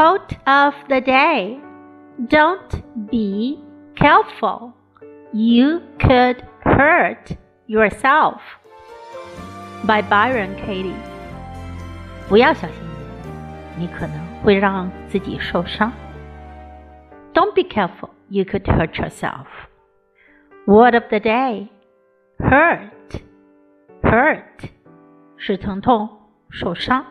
[0.00, 1.60] Quote of the day
[2.28, 3.62] Don't be
[3.96, 4.72] careful.
[5.34, 7.36] You could hurt
[7.66, 8.40] yourself.
[9.84, 10.96] By Byron Katie.
[12.30, 12.76] 不要小心
[13.76, 15.92] 眼，你可能会让自己受伤。
[17.34, 18.08] Don't be careful.
[18.30, 19.48] You could hurt yourself.
[20.64, 21.68] Word of the day
[22.38, 23.20] hurt.
[24.00, 24.70] Hurt
[25.36, 26.08] 是疼痛、
[26.48, 27.04] 受伤。